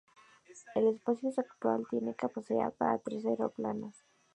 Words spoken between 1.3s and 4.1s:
actual tiene capacidad para tres aeroplanos.